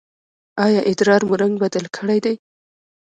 [0.65, 2.35] ایا ادرار مو رنګ بدل کړی دی؟